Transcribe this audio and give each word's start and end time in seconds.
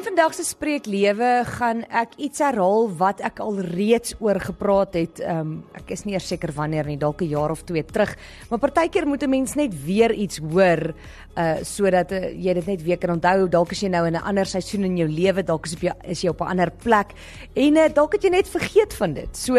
In 0.00 0.06
vandag 0.06 0.32
se 0.32 0.46
spreeklewe 0.48 1.42
gaan 1.44 1.82
ek 1.92 2.14
iets 2.24 2.40
herhaal 2.40 2.86
wat 2.96 3.18
ek 3.20 3.42
al 3.44 3.58
reeds 3.60 4.14
oor 4.16 4.38
gepraat 4.40 4.94
het. 4.96 5.20
Um, 5.20 5.58
ek 5.76 5.92
is 5.92 6.06
nie 6.06 6.14
eers 6.14 6.30
seker 6.32 6.54
wanneer 6.56 6.88
nie, 6.88 6.96
dalk 6.96 7.20
'n 7.20 7.28
jaar 7.28 7.52
of 7.52 7.66
2 7.68 7.84
terug, 7.84 8.16
maar 8.48 8.62
partykeer 8.64 9.04
moet 9.06 9.22
'n 9.22 9.28
mens 9.28 9.54
net 9.60 9.76
weer 9.84 10.10
iets 10.12 10.40
hoor 10.40 10.94
uh 11.36 11.60
sodat 11.60 12.12
uh, 12.12 12.32
jy 12.32 12.54
dit 12.54 12.66
net 12.66 12.82
weer 12.82 12.96
kan 12.96 13.10
onthou. 13.10 13.46
Dalk 13.48 13.72
as 13.72 13.82
jy 13.82 13.88
nou 13.88 14.06
in 14.06 14.16
'n 14.16 14.24
ander 14.24 14.46
seisoen 14.46 14.84
in 14.84 14.96
jou 14.96 15.08
lewe, 15.08 15.42
dalk 15.42 15.66
is, 15.66 15.76
jy, 15.76 15.92
is 16.04 16.22
jy 16.22 16.30
op 16.30 16.40
'n 16.40 16.48
ander 16.48 16.70
plek 16.70 17.12
en 17.54 17.76
uh, 17.76 17.88
dalk 17.92 18.12
het 18.12 18.22
jy 18.22 18.30
net 18.30 18.48
vergeet 18.48 18.94
van 18.94 19.12
dit. 19.12 19.36
So 19.36 19.56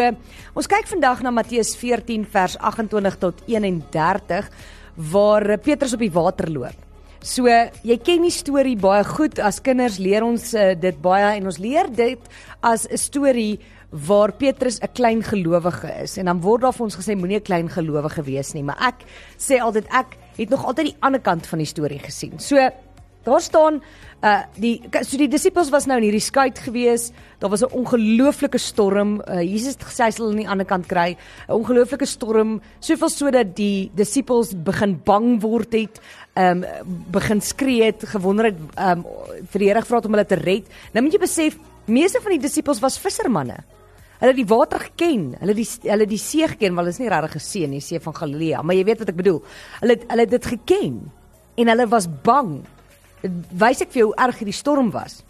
ons 0.54 0.66
kyk 0.66 0.86
vandag 0.88 1.22
na 1.22 1.30
Matteus 1.30 1.76
14 1.76 2.26
vers 2.26 2.58
28 2.58 3.16
tot 3.18 3.34
31 3.46 4.50
waar 4.96 5.58
Petrus 5.58 5.92
op 5.92 6.00
die 6.00 6.10
water 6.10 6.50
loop. 6.50 6.91
So 7.22 7.46
jy 7.46 7.96
ken 8.02 8.24
die 8.26 8.34
storie 8.34 8.74
baie 8.74 9.04
goed. 9.06 9.38
As 9.38 9.60
kinders 9.62 10.00
leer 10.02 10.24
ons 10.26 10.48
uh, 10.58 10.72
dit 10.74 10.96
baie 11.02 11.36
en 11.36 11.46
ons 11.46 11.58
leer 11.62 11.86
dit 11.94 12.18
as 12.66 12.86
'n 12.90 12.98
storie 12.98 13.60
waar 13.92 14.32
Petrus 14.32 14.80
'n 14.82 14.90
klein 14.92 15.22
gelowige 15.22 16.02
is 16.02 16.18
en 16.18 16.24
dan 16.26 16.40
word 16.40 16.62
daar 16.62 16.72
vir 16.72 16.84
ons 16.84 16.96
gesê 16.96 17.14
moenie 17.14 17.38
'n 17.38 17.46
klein 17.46 17.68
gelowige 17.68 18.22
wees 18.24 18.54
nie, 18.54 18.62
maar 18.62 18.78
ek 18.80 19.04
sê 19.38 19.60
altyd 19.60 19.86
ek 19.92 20.16
het 20.36 20.50
nog 20.50 20.64
altyd 20.64 20.86
die 20.86 20.96
ander 21.00 21.20
kant 21.20 21.46
van 21.46 21.58
die 21.58 21.66
storie 21.66 21.98
gesien. 21.98 22.40
So 22.40 22.56
daar 23.24 23.40
staan 23.40 23.82
uh 24.22 24.44
die 24.54 24.76
so 25.02 25.18
die 25.18 25.28
disippels 25.28 25.70
was 25.74 25.88
nou 25.90 25.96
in 25.98 26.06
hierdie 26.06 26.22
skuit 26.22 26.60
gewees. 26.62 27.10
Daar 27.42 27.50
was 27.50 27.62
'n 27.62 27.74
ongelooflike 27.74 28.58
storm. 28.58 29.20
Uh 29.26 29.42
Jesus 29.42 29.74
het 29.74 29.82
gesê 29.82 30.04
hy 30.04 30.10
sal 30.10 30.30
aan 30.30 30.36
die 30.36 30.48
ander 30.48 30.66
kant 30.66 30.86
kry. 30.86 31.16
'n 31.48 31.52
Ongelooflike 31.52 32.06
storm, 32.06 32.60
soveel 32.78 33.08
sodat 33.08 33.56
die 33.56 33.90
disippels 33.94 34.54
begin 34.54 35.00
bang 35.04 35.40
word 35.42 35.72
het, 35.72 36.00
um 36.36 36.64
begin 37.10 37.40
skree 37.40 37.82
het, 37.84 38.04
gewonder 38.04 38.44
het 38.44 38.58
um 38.78 39.04
vir 39.50 39.58
die 39.58 39.68
Here 39.68 39.80
gevra 39.80 40.00
om 40.04 40.12
hulle 40.12 40.26
te 40.26 40.34
red. 40.36 40.64
Nou 40.92 41.02
moet 41.02 41.12
jy 41.12 41.18
besef, 41.18 41.58
meeste 41.86 42.20
van 42.20 42.30
die 42.30 42.46
disippels 42.46 42.80
was 42.80 42.98
vissermanne. 42.98 43.64
Hulle 44.20 44.30
het 44.30 44.36
die 44.36 44.54
water 44.54 44.78
geken. 44.78 45.34
Hulle 45.40 45.54
die 45.54 45.66
hulle 45.82 46.06
die 46.06 46.18
see 46.18 46.46
geken, 46.46 46.76
want 46.76 46.86
hulle 46.86 46.94
is 46.94 46.98
nie 46.98 47.08
regtig 47.08 47.32
gesien 47.32 47.70
nie, 47.70 47.80
see 47.80 47.98
van 47.98 48.14
Galilea, 48.14 48.62
maar 48.62 48.74
jy 48.74 48.84
weet 48.84 48.98
wat 48.98 49.08
ek 49.08 49.16
bedoel. 49.16 49.42
Hulle 49.80 49.92
het, 49.92 50.04
hulle 50.08 50.20
het 50.20 50.30
dit 50.30 50.46
geken 50.46 51.10
en 51.56 51.68
hulle 51.68 51.88
was 51.88 52.06
bang 52.22 52.62
wys 53.58 53.82
ek 53.84 53.92
vir 53.92 54.02
jou 54.02 54.08
hoe 54.10 54.24
erg 54.26 54.42
die 54.44 54.56
storm 54.56 54.90
was. 54.94 55.22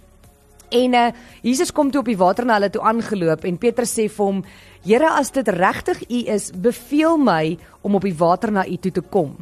En 0.73 0.95
uh 0.97 1.09
Jesus 1.43 1.73
kom 1.73 1.91
toe 1.91 2.01
op 2.01 2.09
die 2.09 2.19
water 2.19 2.47
na 2.49 2.57
hulle 2.57 2.71
toe 2.73 2.83
aangeloop 2.83 3.45
en 3.45 3.59
Petrus 3.61 3.93
sê 3.99 4.09
vir 4.09 4.25
hom: 4.25 4.45
"Here, 4.85 5.11
as 5.19 5.31
dit 5.31 5.49
regtig 5.49 6.03
U 6.09 6.23
is, 6.33 6.51
beveel 6.51 7.19
my 7.19 7.59
om 7.83 7.95
op 7.95 8.03
die 8.03 8.17
water 8.17 8.51
na 8.53 8.67
U 8.67 8.77
toe 8.77 8.93
te 8.93 9.03
kom." 9.03 9.37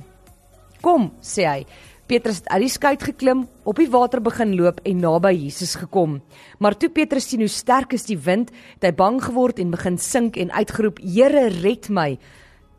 "Kom," 0.83 1.13
sê 1.23 1.47
hy. 1.47 1.67
Petrus 2.11 2.41
het 2.43 2.49
uit 2.49 2.63
die 2.63 2.69
skuit 2.69 3.03
geklim, 3.03 3.45
op 3.63 3.77
die 3.77 3.91
water 3.91 4.21
begin 4.21 4.57
loop 4.57 4.81
en 4.83 4.99
naby 4.99 5.31
Jesus 5.31 5.77
gekom. 5.79 6.21
Maar 6.59 6.75
toe 6.75 6.89
Petrus 6.91 7.29
sien 7.29 7.39
hoe 7.39 7.49
sterk 7.49 7.93
is 7.93 8.09
die 8.09 8.19
wind, 8.19 8.51
het 8.75 8.83
hy 8.83 8.91
bang 8.91 9.21
geword 9.23 9.61
en 9.63 9.71
begin 9.71 9.99
sink 9.99 10.37
en 10.37 10.51
uitgeroep: 10.51 10.99
"Here, 10.99 11.49
red 11.63 11.89
my!" 11.89 12.19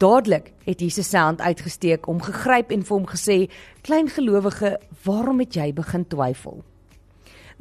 Dadelik 0.02 0.50
het 0.66 0.82
Jesus 0.82 1.12
sy 1.12 1.22
hand 1.22 1.42
uitgesteek, 1.42 2.08
hom 2.10 2.22
gegryp 2.26 2.72
en 2.74 2.84
vir 2.88 2.96
hom 2.96 3.08
gesê: 3.10 3.38
"Klein 3.86 4.10
gelowige, 4.10 4.80
waarom 5.06 5.40
het 5.40 5.54
jy 5.54 5.74
begin 5.74 6.08
twyfel?" 6.08 6.64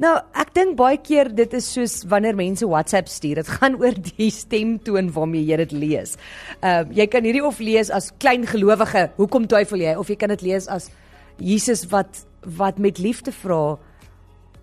Nou, 0.01 0.15
ek 0.33 0.53
dink 0.55 0.77
baie 0.79 0.97
keer 0.97 1.29
dit 1.35 1.53
is 1.53 1.67
soos 1.73 1.99
wanneer 2.09 2.33
mense 2.35 2.65
WhatsApp 2.65 3.07
stuur. 3.07 3.35
Dit 3.35 3.51
gaan 3.59 3.75
oor 3.77 3.93
die 3.93 4.31
stemtoon 4.33 5.11
waarmee 5.13 5.45
jy 5.45 5.59
dit 5.61 5.71
lees. 5.71 6.15
Ehm 6.61 6.89
uh, 6.89 6.95
jy 6.97 7.05
kan 7.07 7.23
hierdie 7.23 7.45
of 7.45 7.59
lees 7.59 7.91
as 7.93 8.11
klein 8.17 8.47
gelowige, 8.49 9.11
hoekom 9.19 9.45
twyfel 9.47 9.83
jy? 9.83 9.95
Of 9.95 10.09
jy 10.09 10.15
kan 10.15 10.33
dit 10.33 10.41
lees 10.41 10.67
as 10.67 10.89
Jesus 11.37 11.85
wat 11.93 12.25
wat 12.57 12.79
met 12.79 12.97
liefde 12.97 13.31
vra: 13.31 13.77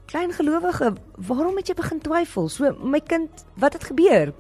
"Klein 0.07 0.33
gelowige, 0.33 0.97
waarom 1.17 1.57
het 1.57 1.69
jy 1.69 1.75
begin 1.75 2.01
twyfel?" 2.01 2.49
So, 2.49 2.75
my 2.83 3.01
kind, 3.01 3.31
wat 3.55 3.73
het 3.73 3.85
gebeur? 3.85 4.35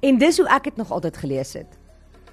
En 0.00 0.18
dis 0.18 0.38
hoe 0.38 0.48
ek 0.48 0.64
dit 0.64 0.76
nog 0.76 0.90
altyd 0.90 1.16
gelees 1.16 1.52
het. 1.52 1.79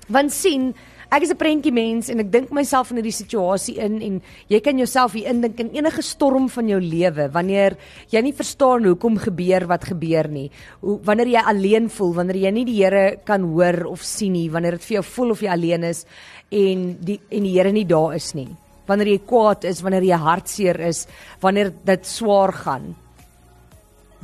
Want 0.07 0.31
sien, 0.31 0.71
ek 1.11 1.23
is 1.23 1.31
'n 1.31 1.39
prentjie 1.39 1.71
mens 1.71 2.09
en 2.09 2.19
ek 2.19 2.31
dink 2.31 2.51
myself 2.51 2.91
in 2.91 2.97
hierdie 2.97 3.15
situasie 3.15 3.77
in 3.79 4.01
en 4.01 4.21
jy 4.47 4.59
kan 4.59 4.77
jouself 4.77 5.13
hier 5.13 5.27
indink 5.27 5.59
in 5.59 5.71
enige 5.75 6.01
storm 6.01 6.49
van 6.49 6.67
jou 6.67 6.79
lewe 6.79 7.29
wanneer 7.31 7.77
jy 8.09 8.21
nie 8.21 8.33
verstaan 8.33 8.83
hoekom 8.83 9.17
gebeur 9.17 9.67
wat 9.67 9.83
gebeur 9.83 10.27
nie. 10.27 10.51
Hoe 10.81 10.99
wanneer 11.03 11.27
jy 11.27 11.43
alleen 11.45 11.89
voel, 11.89 12.13
wanneer 12.13 12.35
jy 12.35 12.51
nie 12.51 12.65
die 12.65 12.83
Here 12.83 13.19
kan 13.25 13.41
hoor 13.41 13.85
of 13.85 14.01
sien 14.01 14.33
nie, 14.33 14.49
wanneer 14.49 14.71
dit 14.71 14.83
vir 14.83 14.95
jou 14.95 15.03
voel 15.03 15.31
of 15.31 15.41
jy 15.41 15.49
alleen 15.49 15.83
is 15.83 16.05
en 16.51 16.97
die 17.01 17.19
en 17.29 17.43
die 17.43 17.53
Here 17.53 17.71
nie 17.71 17.85
daar 17.85 18.15
is 18.15 18.33
nie. 18.33 18.49
Wanneer 18.87 19.07
jy 19.07 19.19
kwaad 19.27 19.63
is, 19.65 19.81
wanneer 19.81 20.03
jy 20.03 20.15
hartseer 20.15 20.79
is, 20.79 21.07
wanneer 21.41 21.73
dit 21.85 22.05
swaar 22.05 22.53
gaan. 22.53 22.95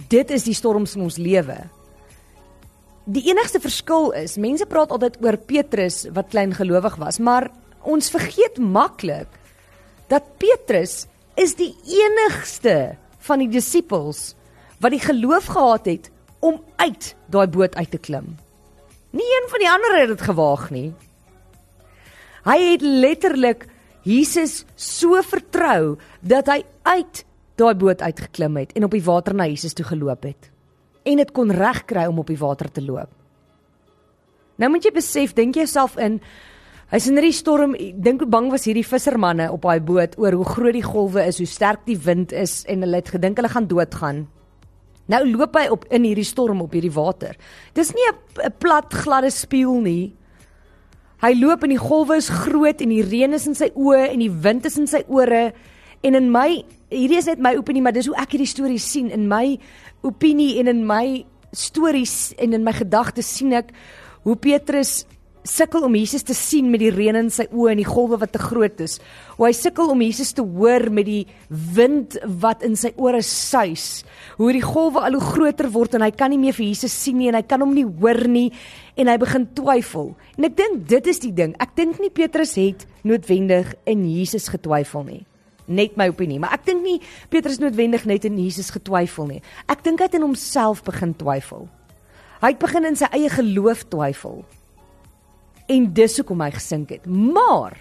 Dit 0.09 0.31
is 0.31 0.43
die 0.43 0.55
storms 0.55 0.95
in 0.95 1.01
ons 1.01 1.17
lewe. 1.17 1.69
Die 3.03 3.25
enigste 3.27 3.59
verskil 3.59 4.13
is, 4.15 4.37
mense 4.39 4.63
praat 4.69 4.93
altyd 4.95 5.17
oor 5.19 5.35
Petrus 5.35 6.05
wat 6.15 6.29
klein 6.31 6.53
gelowig 6.55 6.95
was, 7.01 7.17
maar 7.19 7.49
ons 7.83 8.07
vergeet 8.13 8.61
maklik 8.63 9.27
dat 10.07 10.29
Petrus 10.39 11.03
is 11.35 11.57
die 11.59 11.73
enigste 11.83 12.95
van 13.27 13.43
die 13.43 13.49
disippels 13.51 14.37
wat 14.79 14.95
die 14.95 15.03
geloof 15.03 15.49
gehad 15.51 15.89
het 15.91 16.07
om 16.39 16.61
uit 16.79 17.09
daai 17.27 17.47
boot 17.51 17.75
uit 17.75 17.91
te 17.91 17.99
klim. 17.99 18.37
Nie 19.11 19.27
een 19.35 19.51
van 19.51 19.59
die 19.59 19.71
ander 19.71 19.97
het 19.99 20.13
dit 20.13 20.23
gewaag 20.23 20.65
nie. 20.71 20.87
Hy 22.47 22.57
het 22.71 22.87
letterlik 22.87 23.67
Jesus 24.07 24.63
so 24.79 25.19
vertrou 25.27 25.97
dat 26.23 26.47
hy 26.47 26.61
uit 26.87 27.25
daai 27.59 27.75
boot 27.75 27.99
uitgeklim 27.99 28.63
het 28.63 28.71
en 28.79 28.87
op 28.87 28.95
die 28.95 29.03
water 29.03 29.35
na 29.35 29.51
Jesus 29.51 29.75
toe 29.75 29.91
geloop 29.91 30.23
het 30.23 30.53
en 31.03 31.17
dit 31.17 31.31
kon 31.35 31.51
regkry 31.51 32.05
om 32.09 32.19
op 32.23 32.31
die 32.31 32.39
water 32.39 32.71
te 32.71 32.81
loop. 32.83 33.11
Nou 34.61 34.69
moet 34.69 34.85
jy 34.85 34.93
besef, 34.93 35.33
dink 35.33 35.57
jouself 35.57 35.97
in 35.97 36.19
hy's 36.93 37.07
in 37.09 37.17
hierdie 37.17 37.33
storm, 37.33 37.73
dink 37.73 38.21
hoe 38.21 38.29
bang 38.29 38.51
was 38.53 38.67
hierdie 38.69 38.85
vissermanne 38.85 39.47
op 39.51 39.63
daai 39.65 39.81
boot 39.81 40.13
oor 40.21 40.35
hoe 40.37 40.45
groot 40.45 40.75
die 40.77 40.85
golwe 40.85 41.23
is, 41.25 41.39
hoe 41.41 41.49
sterk 41.49 41.87
die 41.87 41.97
wind 41.97 42.35
is 42.37 42.61
en 42.69 42.85
hulle 42.85 43.01
het 43.01 43.09
gedink 43.15 43.41
hulle 43.41 43.49
gaan 43.49 43.69
doodgaan. 43.69 44.27
Nou 45.11 45.23
loop 45.27 45.57
hy 45.57 45.65
op 45.73 45.87
in 45.91 46.05
hierdie 46.07 46.27
storm 46.27 46.61
op 46.63 46.75
hierdie 46.75 46.93
water. 46.93 47.35
Dis 47.73 47.93
nie 47.93 48.05
'n 48.09 48.53
plat 48.59 48.93
gladde 48.93 49.31
spieël 49.31 49.81
nie. 49.81 50.15
Hy 51.23 51.33
loop 51.39 51.63
en 51.63 51.69
die 51.69 51.79
golwe 51.79 52.15
is 52.17 52.29
groot 52.29 52.81
en 52.81 52.89
die 52.89 53.03
reën 53.03 53.33
is 53.33 53.47
in 53.47 53.55
sy 53.55 53.71
oë 53.75 54.11
en 54.11 54.19
die 54.19 54.29
wind 54.31 54.65
is 54.65 54.77
in 54.77 54.87
sy 54.87 55.03
ore 55.07 55.53
en 56.03 56.19
in 56.19 56.29
my 56.31 56.63
hierdie 56.93 57.19
is 57.21 57.29
net 57.31 57.41
my 57.41 57.55
opinie 57.57 57.81
maar 57.83 57.95
dis 57.95 58.09
hoe 58.11 58.17
ek 58.19 58.35
hierdie 58.35 58.49
storie 58.49 58.81
sien 58.81 59.09
in 59.13 59.27
my 59.31 59.57
opinie 60.05 60.59
en 60.61 60.69
in 60.71 60.83
my 60.87 61.23
stories 61.55 62.33
en 62.41 62.53
in 62.53 62.65
my 62.65 62.73
gedagtes 62.75 63.29
sien 63.37 63.53
ek 63.55 63.71
hoe 64.23 64.35
Petrus 64.39 65.03
sukkel 65.43 65.83
om 65.83 65.95
Jesus 65.95 66.23
te 66.23 66.35
sien 66.35 66.69
met 66.71 66.79
die 66.79 66.91
reën 66.93 67.17
in 67.19 67.29
sy 67.33 67.45
oë 67.51 67.73
en 67.73 67.81
die 67.81 67.87
golwe 67.87 68.17
wat 68.21 68.31
te 68.31 68.39
groot 68.39 68.79
is. 68.83 68.95
Hoe 69.35 69.49
hy 69.49 69.51
sukkel 69.57 69.91
om 69.91 70.01
Jesus 70.01 70.31
te 70.37 70.45
hoor 70.45 70.87
met 70.93 71.07
die 71.09 71.25
wind 71.75 72.15
wat 72.41 72.63
in 72.63 72.77
sy 72.79 72.93
ore 72.95 73.19
suis. 73.27 74.05
Hoe 74.39 74.53
die 74.55 74.63
golwe 74.63 75.03
al 75.03 75.17
hoe 75.17 75.33
groter 75.33 75.67
word 75.73 75.97
en 75.97 76.07
hy 76.07 76.13
kan 76.15 76.31
nie 76.31 76.39
meer 76.39 76.55
vir 76.55 76.69
Jesus 76.69 76.95
sien 76.95 77.19
nie 77.19 77.27
en 77.31 77.39
hy 77.39 77.43
kan 77.47 77.63
hom 77.63 77.75
nie 77.75 77.83
hoor 77.83 78.23
nie 78.31 78.47
en 78.95 79.11
hy 79.11 79.17
begin 79.19 79.49
twyfel. 79.57 80.13
En 80.39 80.47
ek 80.47 80.57
dink 80.63 80.87
dit 80.95 81.11
is 81.11 81.21
die 81.27 81.35
ding. 81.35 81.57
Ek 81.59 81.75
dink 81.75 81.99
nie 81.99 82.13
Petrus 82.13 82.55
het 82.59 82.87
noodwendig 83.03 83.75
in 83.89 84.07
Jesus 84.07 84.47
getwyfel 84.53 85.07
nie 85.11 85.21
net 85.67 85.97
my 85.99 86.09
opinie, 86.11 86.39
maar 86.41 86.55
ek 86.57 86.65
dink 86.67 86.83
nie 86.83 86.97
Petrus 87.31 87.59
noodwendig 87.61 88.05
net 88.09 88.25
in 88.27 88.39
Jesus 88.41 88.73
getwyfel 88.73 89.29
nie. 89.29 89.41
Ek 89.71 89.83
dink 89.85 90.01
hy 90.01 90.09
het 90.09 90.17
in 90.19 90.25
homself 90.25 90.83
begin 90.83 91.13
twyfel. 91.19 91.67
Hy 92.43 92.51
het 92.51 92.59
begin 92.59 92.89
in 92.89 92.99
sy 92.99 93.07
eie 93.15 93.29
geloof 93.31 93.85
twyfel. 93.91 94.41
En 95.71 95.91
dis 95.95 96.17
hoekom 96.19 96.41
hy 96.43 96.49
gesink 96.55 96.91
het. 96.91 97.05
Maar 97.07 97.77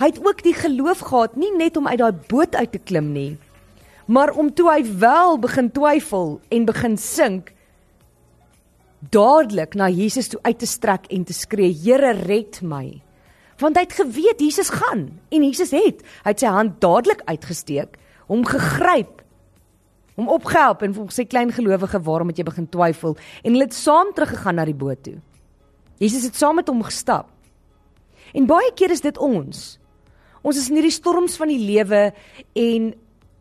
hy 0.00 0.08
het 0.08 0.20
ook 0.24 0.40
die 0.42 0.54
geloof 0.56 1.04
gehad 1.06 1.36
nie 1.36 1.52
net 1.54 1.76
om 1.76 1.86
uit 1.86 2.00
daai 2.00 2.14
boot 2.30 2.56
uit 2.56 2.72
te 2.72 2.80
klim 2.82 3.12
nie, 3.14 3.34
maar 4.10 4.32
om 4.34 4.50
toe 4.52 4.66
hy 4.72 4.80
wel 5.00 5.38
begin 5.40 5.70
twyfel 5.72 6.38
en 6.52 6.66
begin 6.68 6.96
sink 7.00 7.52
dadelik 9.14 9.76
na 9.78 9.88
Jesus 9.92 10.28
toe 10.32 10.40
uit 10.42 10.58
te 10.58 10.66
strek 10.66 11.06
en 11.12 11.24
te 11.24 11.32
skree: 11.32 11.72
"Here, 11.72 12.12
red 12.12 12.62
my." 12.62 13.00
Want 13.62 13.76
hy 13.76 13.84
het 13.86 13.98
geweet 13.98 14.40
Jesus 14.40 14.70
gaan. 14.74 15.06
En 15.30 15.44
Jesus 15.44 15.70
het 15.74 16.02
hy 16.24 16.32
het 16.32 16.40
sy 16.40 16.50
hand 16.50 16.80
dadelik 16.82 17.22
uitgesteek 17.26 17.98
hom 18.30 18.44
gegryp 18.48 19.20
hom 20.14 20.30
opgehelp 20.30 20.82
en 20.86 20.94
vir 20.94 21.14
sy 21.14 21.24
klein 21.26 21.50
gelowige 21.54 21.98
waarom 22.06 22.30
het 22.30 22.38
jy 22.38 22.46
begin 22.46 22.68
twyfel? 22.70 23.16
En 23.42 23.54
hulle 23.54 23.66
het 23.66 23.74
saam 23.74 24.12
teruggegaan 24.14 24.60
na 24.60 24.66
die 24.68 24.76
boot 24.78 25.02
toe. 25.02 25.16
Jesus 25.98 26.26
het 26.28 26.38
saam 26.38 26.60
met 26.60 26.70
hom 26.70 26.84
gestap. 26.86 27.30
En 28.34 28.46
baie 28.46 28.70
keer 28.78 28.94
is 28.94 29.02
dit 29.02 29.18
ons. 29.18 29.64
Ons 30.44 30.60
is 30.60 30.68
in 30.70 30.78
hierdie 30.78 30.94
storms 30.94 31.38
van 31.40 31.50
die 31.50 31.60
lewe 31.60 32.12
en 32.58 32.92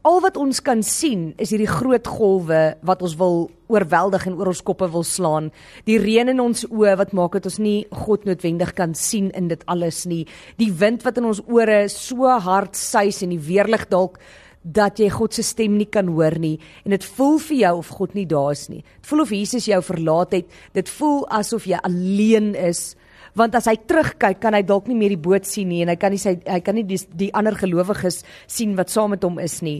al 0.03 0.19
wat 0.19 0.35
ons 0.39 0.59
kan 0.59 0.81
sien 0.83 1.29
is 1.39 1.53
hierdie 1.53 1.69
groot 1.69 2.07
golwe 2.11 2.61
wat 2.83 3.03
ons 3.05 3.15
wil 3.19 3.45
oorweldig 3.71 4.25
en 4.27 4.35
oor 4.35 4.51
ons 4.51 4.63
koppe 4.67 4.89
wil 4.91 5.05
slaan. 5.07 5.47
Die 5.87 5.95
reën 6.01 6.29
in 6.33 6.43
ons 6.43 6.65
oë 6.67 6.97
wat 6.99 7.13
maak 7.15 7.37
dat 7.37 7.47
ons 7.47 7.61
nie 7.63 7.85
God 8.03 8.27
noodwendig 8.27 8.73
kan 8.75 8.93
sien 8.99 9.31
in 9.31 9.47
dit 9.47 9.63
alles 9.71 10.03
nie. 10.09 10.25
Die 10.59 10.71
wind 10.75 11.05
wat 11.07 11.21
in 11.21 11.29
ons 11.31 11.41
ore 11.47 11.85
so 11.91 12.27
hard 12.27 12.75
suis 12.75 13.21
en 13.23 13.31
die 13.31 13.39
weerlig 13.47 13.87
dalk 13.93 14.19
dat 14.63 14.99
jy 14.99 15.07
God 15.11 15.35
se 15.35 15.43
stem 15.43 15.77
nie 15.79 15.87
kan 15.91 16.11
hoor 16.11 16.35
nie 16.39 16.57
en 16.83 16.95
dit 16.95 17.07
voel 17.15 17.39
vir 17.47 17.57
jou 17.61 17.73
of 17.79 17.95
God 17.95 18.19
nie 18.19 18.27
daar 18.27 18.51
is 18.51 18.67
nie. 18.71 18.83
Dit 18.83 19.07
voel 19.07 19.23
of 19.23 19.33
Jesus 19.35 19.71
jou 19.71 19.79
verlaat 19.87 20.35
het. 20.35 20.51
Dit 20.75 20.91
voel 20.99 21.23
asof 21.31 21.67
jy 21.71 21.79
alleen 21.79 22.53
is 22.59 22.91
want 23.39 23.55
as 23.57 23.65
hy 23.71 23.79
terugkyk 23.87 24.43
kan 24.43 24.53
hy 24.53 24.61
dalk 24.67 24.91
nie 24.91 24.99
meer 24.99 25.15
die 25.15 25.23
boot 25.31 25.47
sien 25.47 25.71
nie 25.71 25.81
en 25.81 25.89
hy 25.89 25.97
kan 25.97 26.13
nie 26.13 26.21
sy 26.21 26.35
hy 26.43 26.59
kan 26.61 26.75
nie 26.77 26.85
die, 26.85 26.99
die 27.15 27.31
ander 27.33 27.55
gelowiges 27.57 28.21
sien 28.51 28.75
wat 28.77 28.91
saam 28.93 29.15
met 29.15 29.23
hom 29.23 29.39
is 29.41 29.61
nie. 29.63 29.79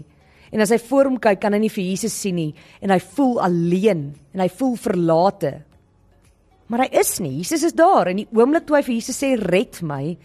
En 0.54 0.62
as 0.62 0.72
hy 0.74 0.78
voor 0.86 1.10
hom 1.10 1.18
kyk, 1.22 1.40
kan 1.42 1.56
hy 1.56 1.64
nie 1.64 1.72
vir 1.74 1.86
Jesus 1.88 2.14
sien 2.14 2.38
nie 2.38 2.52
en 2.84 2.94
hy 2.94 3.00
voel 3.16 3.40
alleen 3.42 4.04
en 4.36 4.44
hy 4.44 4.50
voel 4.54 4.76
verlate. 4.78 5.54
Maar 6.70 6.86
hy 6.86 7.02
is 7.02 7.16
nie. 7.24 7.34
Jesus 7.40 7.66
is 7.72 7.76
daar 7.78 8.12
en 8.12 8.22
die 8.22 8.28
oomblik 8.38 8.68
toe 8.68 8.78
hy 8.78 8.84
vir 8.86 8.96
Jesus 9.00 9.20
sê 9.24 9.34
red 9.40 9.82
my, 9.86 10.16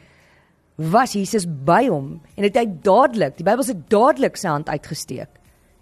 was 0.79 1.17
Jesus 1.17 1.49
by 1.49 1.89
hom 1.89 2.19
en 2.37 2.47
het 2.47 2.61
hy 2.61 2.67
dadelik, 2.85 3.39
die 3.41 3.49
Bybel 3.49 3.67
sê 3.67 3.75
dadelik 3.91 4.39
sy 4.39 4.53
hand 4.53 4.71
uitgesteek 4.71 5.33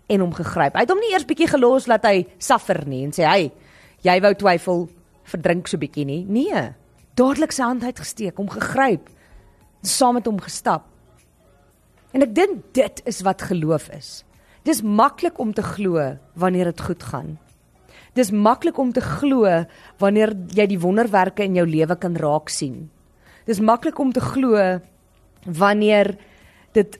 en 0.08 0.22
hom 0.22 0.32
gegryp. 0.36 0.78
Hy 0.78 0.86
het 0.86 0.94
hom 0.94 1.02
nie 1.02 1.12
eers 1.12 1.26
bietjie 1.28 1.50
gelos 1.50 1.90
laat 1.90 2.06
hy 2.06 2.22
suffer 2.38 2.84
nie 2.88 3.02
en 3.08 3.12
sê 3.16 3.26
hy, 3.26 3.50
jy 4.06 4.18
wou 4.22 4.34
twyfel, 4.38 4.84
verdrink 5.26 5.68
so 5.68 5.82
bietjie 5.82 6.06
nie. 6.06 6.22
Nee 6.30 6.68
dadelik 7.16 7.54
sy 7.54 7.64
hand 7.64 7.84
uitgesteek, 7.86 8.36
hom 8.36 8.48
gegryp, 8.52 9.08
saam 9.86 10.18
met 10.18 10.28
hom 10.28 10.38
gestap. 10.42 10.86
En 12.14 12.24
ek 12.24 12.32
dink 12.36 12.64
dit 12.76 13.02
is 13.08 13.22
wat 13.26 13.44
geloof 13.48 13.88
is. 13.96 14.10
Dis 14.66 14.82
maklik 14.82 15.38
om 15.38 15.52
te 15.54 15.62
glo 15.62 16.02
wanneer 16.34 16.72
dit 16.72 16.80
goed 16.80 17.02
gaan. 17.02 17.36
Dis 18.18 18.32
maklik 18.32 18.78
om 18.82 18.90
te 18.92 19.00
glo 19.04 19.46
wanneer 20.02 20.32
jy 20.56 20.66
die 20.66 20.80
wonderwerke 20.82 21.44
in 21.44 21.54
jou 21.54 21.66
lewe 21.68 21.96
kan 22.00 22.16
raak 22.18 22.50
sien. 22.50 22.88
Dis 23.46 23.60
maklik 23.62 23.98
om 24.02 24.10
te 24.12 24.20
glo 24.24 24.80
wanneer 25.46 26.16
dit 26.74 26.98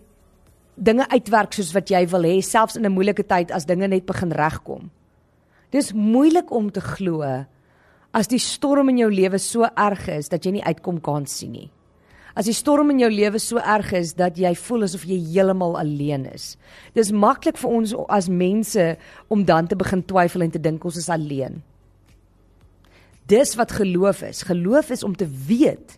dinge 0.77 1.09
uitwerk 1.11 1.57
soos 1.57 1.73
wat 1.75 1.91
jy 1.91 2.05
wil 2.13 2.23
hê, 2.29 2.39
selfs 2.41 2.77
in 2.77 2.87
'n 2.87 2.93
moeilike 2.93 3.27
tyd 3.27 3.51
as 3.51 3.67
dinge 3.67 3.89
net 3.89 4.07
begin 4.07 4.31
regkom. 4.31 4.91
Dis 5.71 5.93
moeilik 5.93 6.51
om 6.51 6.71
te 6.71 6.81
glo 6.81 7.23
as 8.13 8.29
die 8.29 8.39
storm 8.39 8.89
in 8.89 8.99
jou 8.99 9.11
lewe 9.11 9.39
so 9.39 9.67
erg 9.77 10.09
is 10.09 10.29
dat 10.29 10.45
jy 10.45 10.53
nie 10.53 10.65
uitkom 10.65 11.01
kan 11.01 11.27
sien 11.27 11.53
nie. 11.53 11.71
As 12.37 12.45
die 12.45 12.55
storm 12.55 12.91
in 12.93 13.01
jou 13.01 13.09
lewe 13.09 13.41
so 13.41 13.57
erg 13.57 13.95
is 13.97 14.13
dat 14.19 14.37
jy 14.37 14.53
voel 14.61 14.85
asof 14.85 15.07
jy 15.09 15.17
heeltemal 15.33 15.79
alleen 15.81 16.27
is. 16.29 16.55
Dis 16.93 17.09
maklik 17.09 17.57
vir 17.57 17.73
ons 17.79 17.95
as 18.13 18.29
mense 18.29 18.85
om 19.33 19.45
dan 19.49 19.71
te 19.71 19.79
begin 19.79 20.05
twyfel 20.05 20.45
en 20.45 20.53
te 20.53 20.61
dink 20.61 20.85
ons 20.85 20.99
is 21.01 21.09
alleen. 21.09 21.63
Dis 23.27 23.57
wat 23.57 23.73
geloof 23.79 24.21
is. 24.29 24.45
Geloof 24.47 24.93
is 24.93 25.03
om 25.03 25.17
te 25.17 25.27
weet 25.49 25.97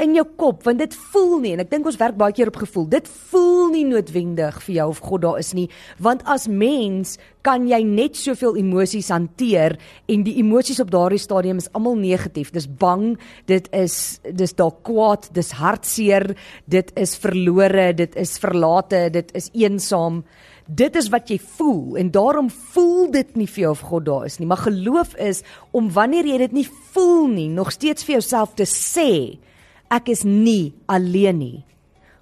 in 0.00 0.16
jou 0.16 0.24
kop 0.40 0.64
want 0.66 0.80
dit 0.80 0.94
voel 1.12 1.38
nie 1.42 1.52
en 1.54 1.62
ek 1.64 1.70
dink 1.72 1.88
ons 1.88 1.98
werk 2.00 2.16
baie 2.18 2.34
keer 2.36 2.50
op 2.50 2.60
gevoel. 2.62 2.86
Dit 2.92 3.08
voel 3.30 3.70
nie 3.74 3.84
noodwendig 3.88 4.60
vir 4.64 4.74
jou 4.80 4.88
of 4.94 5.02
God 5.04 5.24
daar 5.24 5.40
is 5.42 5.52
nie, 5.56 5.68
want 6.02 6.24
as 6.30 6.48
mens 6.48 7.16
kan 7.46 7.64
jy 7.68 7.80
net 7.86 8.18
soveel 8.20 8.58
emosies 8.60 9.08
hanteer 9.12 9.76
en 10.12 10.24
die 10.26 10.36
emosies 10.42 10.80
op 10.82 10.92
daardie 10.92 11.20
stadium 11.20 11.60
is 11.62 11.70
almal 11.76 11.96
negatief. 12.00 12.52
Dis 12.52 12.68
bang, 12.68 13.14
dit 13.48 13.68
is 13.76 14.20
dis 14.24 14.56
dalk 14.56 14.82
kwaad, 14.88 15.30
dis 15.36 15.54
hartseer, 15.60 16.32
dit 16.70 16.92
is 17.00 17.16
verlore, 17.20 17.90
dit 17.96 18.16
is 18.20 18.36
verlate, 18.42 19.08
dit 19.14 19.36
is 19.36 19.50
eensaam. 19.56 20.22
Dit 20.70 20.94
is 20.94 21.08
wat 21.10 21.30
jy 21.32 21.40
voel 21.56 21.96
en 21.98 22.12
daarom 22.14 22.50
voel 22.72 23.08
dit 23.10 23.30
nie 23.36 23.48
vir 23.50 23.64
jou 23.64 23.72
of 23.74 23.86
God 23.88 24.04
daar 24.06 24.26
is 24.28 24.38
nie, 24.38 24.46
maar 24.46 24.62
geloof 24.68 25.16
is 25.18 25.42
om 25.74 25.88
wanneer 25.90 26.28
jy 26.30 26.42
dit 26.44 26.60
nie 26.60 26.68
voel 26.94 27.26
nie, 27.32 27.48
nog 27.50 27.72
steeds 27.74 28.06
vir 28.06 28.20
jouself 28.20 28.54
te 28.58 28.68
sê 28.68 29.40
ek 29.90 30.08
is 30.12 30.24
nie 30.24 30.72
alleen 30.88 31.38
nie. 31.38 31.58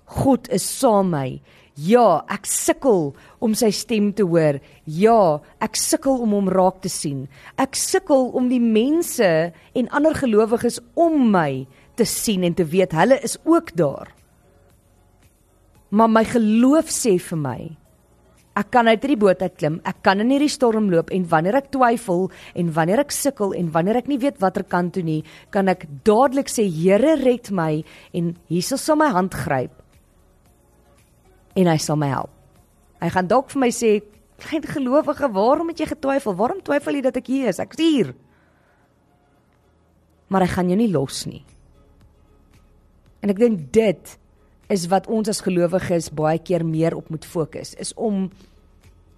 God 0.08 0.48
is 0.52 0.64
saam 0.64 1.12
my. 1.12 1.40
Ja, 1.78 2.24
ek 2.26 2.48
sukkel 2.50 3.12
om 3.44 3.52
sy 3.54 3.68
stem 3.70 4.10
te 4.16 4.24
hoor. 4.26 4.58
Ja, 4.84 5.38
ek 5.62 5.78
sukkel 5.78 6.24
om 6.24 6.32
hom 6.34 6.48
raak 6.50 6.80
te 6.82 6.90
sien. 6.90 7.26
Ek 7.60 7.78
sukkel 7.78 8.32
om 8.34 8.48
die 8.50 8.62
mense 8.62 9.28
en 9.78 9.90
ander 9.94 10.16
gelowiges 10.18 10.80
om 10.98 11.28
my 11.30 11.68
te 11.98 12.06
sien 12.08 12.46
en 12.46 12.56
te 12.58 12.66
weet 12.66 12.96
hulle 12.98 13.20
is 13.22 13.36
ook 13.46 13.70
daar. 13.78 14.10
Maar 15.94 16.10
my 16.10 16.24
geloof 16.26 16.90
sê 16.92 17.14
vir 17.22 17.40
my, 17.40 17.60
Ek 18.58 18.72
kan 18.74 18.88
uit 18.90 18.98
hierdie 18.98 19.20
boot 19.20 19.42
uit 19.44 19.54
klim. 19.54 19.76
Ek 19.86 20.00
kan 20.02 20.18
in 20.22 20.32
hierdie 20.32 20.50
storm 20.50 20.88
loop 20.90 21.12
en 21.14 21.26
wanneer 21.30 21.60
ek 21.60 21.70
twyfel 21.74 22.26
en 22.58 22.72
wanneer 22.74 23.04
ek 23.04 23.14
sukkel 23.14 23.54
en 23.54 23.68
wanneer 23.74 24.00
ek 24.00 24.08
nie 24.10 24.18
weet 24.18 24.40
watter 24.42 24.64
kant 24.66 24.96
toe 24.96 25.04
nie, 25.06 25.20
kan 25.54 25.70
ek 25.70 25.86
dadelik 26.08 26.50
sê 26.50 26.66
Here 26.66 27.14
red 27.20 27.52
my 27.54 27.84
en 28.18 28.32
Jesus 28.50 28.82
sal 28.82 28.98
my 28.98 29.12
hand 29.14 29.36
gryp. 29.36 29.74
En 31.58 31.70
hy 31.70 31.76
sal 31.82 31.98
my 32.00 32.10
help. 32.10 32.34
Hy 32.98 33.10
gaan 33.14 33.30
dalk 33.30 33.50
vir 33.50 33.60
my 33.60 33.70
sê, 33.70 34.02
"Klein 34.38 34.62
gelowige, 34.62 35.30
waarom 35.32 35.68
het 35.68 35.78
jy 35.78 35.86
getwyfel? 35.86 36.34
Waarom 36.34 36.60
twyfel 36.60 36.94
jy 36.94 37.02
dat 37.02 37.16
ek 37.16 37.26
hier 37.26 37.48
is? 37.48 37.58
Ek's 37.60 37.76
hier." 37.78 38.14
Maar 40.28 40.42
hy 40.42 40.48
gaan 40.48 40.68
jou 40.68 40.76
nie 40.76 40.92
los 40.92 41.26
nie. 41.26 41.44
En 43.22 43.30
ek 43.30 43.38
dink 43.38 43.72
dit 43.72 44.18
is 44.68 44.86
wat 44.92 45.08
ons 45.08 45.28
as 45.28 45.42
gelowiges 45.44 46.10
baie 46.12 46.38
keer 46.38 46.64
meer 46.66 46.96
op 46.96 47.08
moet 47.10 47.24
fokus 47.24 47.74
is 47.80 47.94
om 47.96 48.28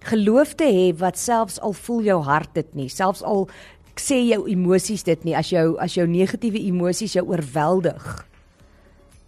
geloof 0.07 0.55
te 0.57 0.65
hê 0.65 0.89
wat 0.97 1.19
selfs 1.19 1.59
al 1.59 1.73
voel 1.73 2.01
jou 2.09 2.19
hart 2.25 2.53
dit 2.57 2.75
nie 2.75 2.89
selfs 2.89 3.23
al 3.23 3.47
sê 4.01 4.17
jou 4.23 4.45
emosies 4.49 5.03
dit 5.05 5.25
nie 5.27 5.35
as 5.37 5.51
jou 5.51 5.75
as 5.83 5.97
jou 5.97 6.07
negatiewe 6.09 6.61
emosies 6.71 7.13
jou 7.17 7.27
oorweldig 7.29 8.07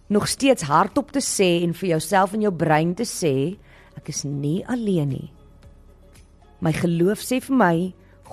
nog 0.08 0.28
steeds 0.28 0.66
hardop 0.68 1.12
te 1.12 1.22
sê 1.24 1.62
en 1.64 1.72
vir 1.76 1.94
jouself 1.94 2.34
en 2.34 2.44
jou 2.44 2.52
brein 2.52 2.92
te 2.96 3.06
sê 3.08 3.56
ek 3.96 4.10
is 4.12 4.24
nie 4.26 4.60
alleen 4.68 5.12
nie. 5.14 5.28
My 6.60 6.72
geloof 6.76 7.22
sê 7.24 7.40
vir 7.44 7.56
my 7.56 7.76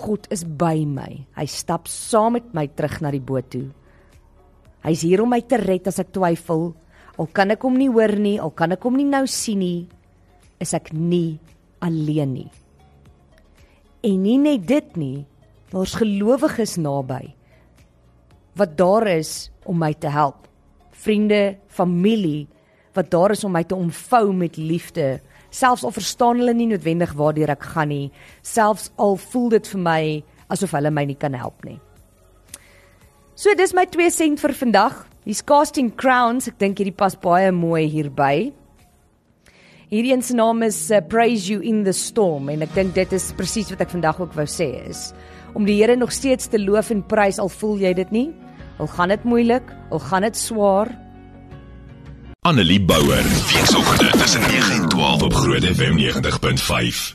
God 0.01 0.27
is 0.33 0.43
by 0.43 0.83
my. 0.87 1.23
Hy 1.35 1.45
stap 1.51 1.89
saam 1.91 2.37
met 2.37 2.53
my 2.55 2.65
terug 2.75 2.99
na 3.03 3.11
die 3.13 3.23
boot 3.23 3.49
toe. 3.53 3.67
Hy's 4.85 5.03
hier 5.05 5.21
om 5.23 5.29
my 5.31 5.41
te 5.45 5.59
red 5.61 5.87
as 5.87 5.99
ek 6.01 6.13
twyfel 6.15 6.71
Al 7.21 7.29
kan 7.29 7.53
ek 7.53 7.61
hom 7.67 7.75
nie 7.77 7.91
hoor 7.91 8.15
nie, 8.17 8.39
al 8.41 8.49
kan 8.57 8.73
ek 8.73 8.81
hom 8.87 8.95
nie 8.97 9.05
nou 9.05 9.27
sien 9.29 9.59
nie, 9.61 9.85
is 10.61 10.73
ek 10.73 10.89
nie 10.95 11.37
alleen 11.85 12.33
nie. 12.33 12.47
En 14.01 14.17
nie 14.23 14.39
net 14.41 14.65
dit 14.65 14.95
nie, 14.97 15.19
daar's 15.69 15.93
gelowiges 15.99 16.79
naby 16.81 17.27
wat 18.57 18.73
daar 18.75 19.05
is 19.07 19.51
om 19.69 19.77
my 19.79 19.93
te 19.93 20.09
help. 20.11 20.49
Vriende, 20.91 21.57
familie 21.71 22.49
wat 22.97 23.07
daar 23.13 23.31
is 23.31 23.45
om 23.47 23.53
my 23.55 23.61
te 23.63 23.77
omvou 23.77 24.33
met 24.35 24.57
liefde, 24.59 25.21
selfs 25.53 25.85
al 25.87 25.93
verstaan 25.95 26.41
hulle 26.41 26.55
nie 26.57 26.67
noodwendig 26.73 27.13
waartoe 27.15 27.47
ek 27.53 27.69
gaan 27.75 27.91
nie, 27.93 28.09
selfs 28.43 28.89
al 28.99 29.15
voel 29.29 29.47
dit 29.53 29.69
vir 29.71 29.81
my 29.85 30.01
asof 30.51 30.75
hulle 30.75 30.91
my 30.91 31.05
nie 31.07 31.15
kan 31.15 31.37
help 31.37 31.63
nie. 31.63 31.77
So 33.39 33.53
dis 33.55 33.71
my 33.77 33.85
2 33.87 34.09
sent 34.11 34.43
vir 34.43 34.57
vandag. 34.57 35.05
Hier's 35.25 35.43
Casting 35.45 35.91
Crowns. 35.93 36.47
Ek 36.49 36.57
dink 36.61 36.79
hierdie 36.81 36.95
pas 36.97 37.13
baie 37.13 37.51
mooi 37.53 37.85
hierby. 37.91 38.51
Hierdie 39.91 40.13
een 40.15 40.23
se 40.23 40.33
naam 40.37 40.63
is 40.63 40.79
uh, 40.89 41.01
Praise 41.03 41.51
You 41.51 41.61
in 41.61 41.83
the 41.83 41.93
Storm 41.93 42.49
en 42.49 42.63
ek 42.63 42.73
dink 42.77 42.95
dit 42.95 43.13
is 43.13 43.31
presies 43.37 43.69
wat 43.73 43.83
ek 43.83 43.91
vandag 43.91 44.21
ook 44.23 44.33
wou 44.37 44.47
sê 44.47 44.71
is 44.87 45.09
om 45.53 45.65
die 45.67 45.75
Here 45.81 45.97
nog 45.99 46.13
steeds 46.15 46.47
te 46.47 46.59
loof 46.59 46.93
en 46.95 47.03
prys 47.03 47.39
al 47.43 47.51
voel 47.51 47.83
jy 47.83 47.93
dit 47.99 48.11
nie. 48.15 48.27
Al 48.79 48.87
gaan 48.87 49.11
dit 49.11 49.23
moeilik, 49.27 49.73
al 49.91 49.99
gaan 49.99 50.23
dit 50.23 50.37
swaar. 50.37 50.89
Annelie 52.47 52.81
Bouwer, 52.81 53.23
weekoggend 53.51 54.15
tussen 54.17 54.41
9 54.41 54.79
en 54.79 54.89
12 54.89 55.23
op 55.23 55.33
Groot 55.33 55.63
FM 55.75 55.99
90.5. 55.99 57.11